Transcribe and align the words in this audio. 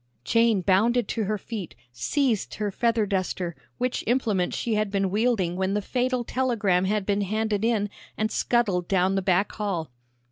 Jane 0.23 0.61
bounded 0.61 1.07
to 1.09 1.25
her 1.25 1.37
feet, 1.37 1.75
seized 1.91 2.55
her 2.55 2.71
feather 2.71 3.05
duster, 3.05 3.55
which 3.77 4.03
implement 4.07 4.55
she 4.55 4.73
had 4.73 4.89
been 4.89 5.11
wielding 5.11 5.55
when 5.55 5.75
the 5.75 5.79
fatal 5.83 6.23
telegram 6.23 6.85
had 6.85 7.05
been 7.05 7.21
handed 7.21 7.63
in, 7.63 7.87
and 8.17 8.31
scuttled 8.31 8.87
down 8.87 9.13
the 9.13 9.21
back 9.21 9.51
hall. 9.51 9.91